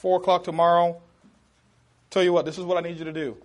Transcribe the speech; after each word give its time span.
4 0.00 0.16
o'clock 0.16 0.44
tomorrow. 0.44 1.00
Tell 2.08 2.22
you 2.22 2.32
what, 2.32 2.46
this 2.46 2.56
is 2.56 2.64
what 2.64 2.78
I 2.78 2.88
need 2.88 2.98
you 2.98 3.04
to 3.04 3.12
do. 3.12 3.36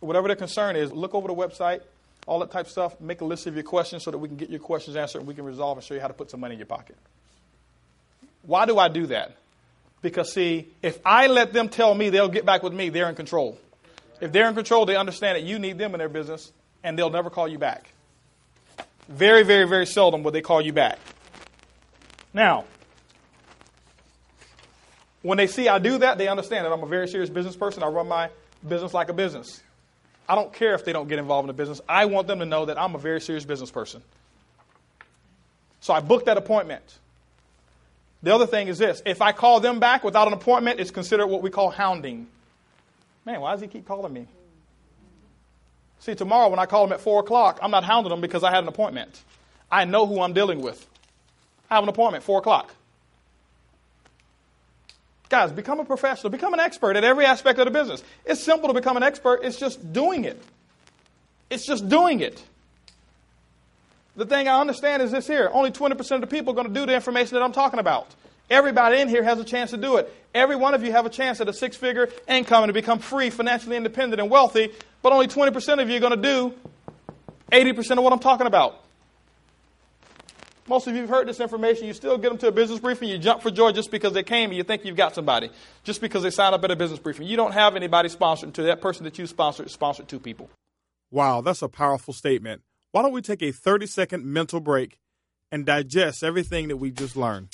Whatever 0.00 0.28
the 0.28 0.36
concern 0.36 0.76
is, 0.76 0.92
look 0.92 1.14
over 1.14 1.26
the 1.28 1.34
website, 1.34 1.80
all 2.26 2.38
that 2.40 2.50
type 2.50 2.66
of 2.66 2.72
stuff. 2.72 3.00
Make 3.00 3.22
a 3.22 3.24
list 3.24 3.46
of 3.46 3.54
your 3.54 3.64
questions 3.64 4.04
so 4.04 4.10
that 4.10 4.18
we 4.18 4.28
can 4.28 4.36
get 4.36 4.50
your 4.50 4.60
questions 4.60 4.96
answered 4.96 5.20
and 5.20 5.26
we 5.26 5.34
can 5.34 5.44
resolve 5.44 5.78
and 5.78 5.84
show 5.84 5.94
you 5.94 6.00
how 6.00 6.08
to 6.08 6.14
put 6.14 6.30
some 6.30 6.40
money 6.40 6.52
in 6.52 6.58
your 6.58 6.66
pocket. 6.66 6.96
Why 8.42 8.66
do 8.66 8.78
I 8.78 8.88
do 8.88 9.06
that? 9.06 9.34
Because, 10.02 10.30
see, 10.30 10.68
if 10.82 11.00
I 11.06 11.26
let 11.26 11.54
them 11.54 11.70
tell 11.70 11.94
me 11.94 12.10
they'll 12.10 12.28
get 12.28 12.44
back 12.44 12.62
with 12.62 12.74
me, 12.74 12.90
they're 12.90 13.08
in 13.08 13.14
control. 13.14 13.58
If 14.20 14.32
they're 14.32 14.48
in 14.48 14.54
control, 14.54 14.84
they 14.84 14.96
understand 14.96 15.36
that 15.36 15.44
you 15.44 15.58
need 15.58 15.78
them 15.78 15.94
in 15.94 15.98
their 15.98 16.10
business 16.10 16.52
and 16.84 16.98
they'll 16.98 17.10
never 17.10 17.30
call 17.30 17.48
you 17.48 17.58
back. 17.58 17.92
Very, 19.08 19.42
very, 19.42 19.66
very 19.66 19.86
seldom 19.86 20.22
will 20.22 20.32
they 20.32 20.42
call 20.42 20.60
you 20.60 20.74
back. 20.74 20.98
Now, 22.34 22.66
when 25.26 25.38
they 25.38 25.46
see 25.46 25.68
I 25.68 25.78
do 25.78 25.98
that, 25.98 26.18
they 26.18 26.28
understand 26.28 26.64
that 26.64 26.72
I'm 26.72 26.82
a 26.82 26.86
very 26.86 27.08
serious 27.08 27.30
business 27.30 27.56
person. 27.56 27.82
I 27.82 27.88
run 27.88 28.06
my 28.06 28.30
business 28.66 28.94
like 28.94 29.08
a 29.08 29.12
business. 29.12 29.60
I 30.28 30.34
don't 30.34 30.52
care 30.52 30.74
if 30.74 30.84
they 30.84 30.92
don't 30.92 31.08
get 31.08 31.18
involved 31.18 31.44
in 31.44 31.48
the 31.48 31.60
business. 31.60 31.80
I 31.88 32.06
want 32.06 32.28
them 32.28 32.38
to 32.38 32.46
know 32.46 32.66
that 32.66 32.78
I'm 32.78 32.94
a 32.94 32.98
very 32.98 33.20
serious 33.20 33.44
business 33.44 33.70
person. 33.70 34.02
So 35.80 35.92
I 35.94 36.00
booked 36.00 36.26
that 36.26 36.36
appointment. 36.36 36.82
The 38.22 38.34
other 38.34 38.46
thing 38.46 38.68
is 38.68 38.78
this 38.78 39.02
if 39.04 39.20
I 39.20 39.32
call 39.32 39.60
them 39.60 39.80
back 39.80 40.04
without 40.04 40.28
an 40.28 40.32
appointment, 40.32 40.80
it's 40.80 40.90
considered 40.90 41.26
what 41.26 41.42
we 41.42 41.50
call 41.50 41.70
hounding. 41.70 42.28
Man, 43.24 43.40
why 43.40 43.52
does 43.52 43.60
he 43.60 43.66
keep 43.66 43.86
calling 43.86 44.12
me? 44.12 44.26
See, 45.98 46.14
tomorrow 46.14 46.48
when 46.48 46.60
I 46.60 46.66
call 46.66 46.84
him 46.84 46.92
at 46.92 47.00
4 47.00 47.20
o'clock, 47.20 47.58
I'm 47.62 47.70
not 47.72 47.82
hounding 47.82 48.12
him 48.12 48.20
because 48.20 48.44
I 48.44 48.50
had 48.50 48.62
an 48.62 48.68
appointment. 48.68 49.20
I 49.72 49.84
know 49.84 50.06
who 50.06 50.20
I'm 50.20 50.32
dealing 50.32 50.60
with. 50.60 50.86
I 51.68 51.74
have 51.74 51.82
an 51.82 51.88
appointment, 51.88 52.22
4 52.22 52.38
o'clock. 52.38 52.72
Guys, 55.28 55.50
become 55.50 55.80
a 55.80 55.84
professional, 55.84 56.30
become 56.30 56.54
an 56.54 56.60
expert 56.60 56.96
at 56.96 57.02
every 57.02 57.24
aspect 57.24 57.58
of 57.58 57.64
the 57.64 57.70
business. 57.70 58.02
It's 58.24 58.42
simple 58.42 58.68
to 58.68 58.74
become 58.74 58.96
an 58.96 59.02
expert, 59.02 59.40
it's 59.42 59.58
just 59.58 59.92
doing 59.92 60.24
it. 60.24 60.40
It's 61.50 61.66
just 61.66 61.88
doing 61.88 62.20
it. 62.20 62.42
The 64.16 64.24
thing 64.24 64.48
I 64.48 64.60
understand 64.60 65.02
is 65.02 65.10
this 65.10 65.26
here 65.26 65.50
only 65.52 65.70
20% 65.70 66.10
of 66.12 66.20
the 66.20 66.26
people 66.26 66.52
are 66.52 66.56
going 66.56 66.68
to 66.68 66.72
do 66.72 66.86
the 66.86 66.94
information 66.94 67.34
that 67.34 67.42
I'm 67.42 67.52
talking 67.52 67.80
about. 67.80 68.14
Everybody 68.48 69.00
in 69.00 69.08
here 69.08 69.24
has 69.24 69.40
a 69.40 69.44
chance 69.44 69.72
to 69.72 69.76
do 69.76 69.96
it. 69.96 70.12
Every 70.32 70.54
one 70.54 70.74
of 70.74 70.84
you 70.84 70.92
have 70.92 71.04
a 71.04 71.10
chance 71.10 71.40
at 71.40 71.48
a 71.48 71.52
six 71.52 71.76
figure 71.76 72.08
income 72.28 72.62
and 72.62 72.68
to 72.70 72.72
become 72.72 73.00
free, 73.00 73.28
financially 73.30 73.76
independent, 73.76 74.20
and 74.20 74.30
wealthy, 74.30 74.72
but 75.02 75.12
only 75.12 75.26
20% 75.26 75.82
of 75.82 75.90
you 75.90 75.96
are 75.96 76.00
going 76.00 76.14
to 76.14 76.22
do 76.22 76.54
80% 77.50 77.98
of 77.98 78.04
what 78.04 78.12
I'm 78.12 78.20
talking 78.20 78.46
about. 78.46 78.85
Most 80.68 80.86
of 80.88 80.94
you 80.94 81.02
have 81.02 81.10
heard 81.10 81.28
this 81.28 81.38
information. 81.38 81.86
You 81.86 81.92
still 81.92 82.18
get 82.18 82.30
them 82.30 82.38
to 82.38 82.48
a 82.48 82.52
business 82.52 82.80
briefing. 82.80 83.08
You 83.08 83.18
jump 83.18 83.42
for 83.42 83.50
joy 83.50 83.72
just 83.72 83.90
because 83.90 84.12
they 84.12 84.24
came 84.24 84.50
and 84.50 84.56
you 84.56 84.64
think 84.64 84.84
you've 84.84 84.96
got 84.96 85.14
somebody. 85.14 85.50
Just 85.84 86.00
because 86.00 86.22
they 86.22 86.30
signed 86.30 86.54
up 86.54 86.64
at 86.64 86.70
a 86.70 86.76
business 86.76 86.98
briefing. 86.98 87.26
You 87.26 87.36
don't 87.36 87.52
have 87.52 87.76
anybody 87.76 88.08
sponsored 88.08 88.54
to 88.54 88.62
that 88.64 88.80
person 88.80 89.04
that 89.04 89.18
you 89.18 89.26
sponsored 89.26 89.70
sponsored 89.70 90.08
two 90.08 90.18
people. 90.18 90.50
Wow, 91.10 91.40
that's 91.40 91.62
a 91.62 91.68
powerful 91.68 92.12
statement. 92.12 92.62
Why 92.90 93.02
don't 93.02 93.12
we 93.12 93.22
take 93.22 93.42
a 93.42 93.52
30 93.52 93.86
second 93.86 94.24
mental 94.24 94.58
break 94.58 94.98
and 95.52 95.64
digest 95.64 96.24
everything 96.24 96.68
that 96.68 96.78
we 96.78 96.90
just 96.90 97.16
learned? 97.16 97.50